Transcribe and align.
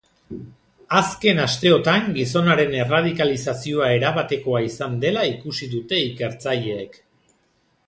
Azken 0.99 1.41
asteotan 1.43 2.07
gizonaren 2.15 2.73
erradikalizazioa 2.79 3.91
erabatekoa 3.99 4.63
izan 4.71 4.99
dela 5.07 5.29
ikusi 5.35 5.71
dute 5.77 6.03
ikertzaileek. 6.09 7.01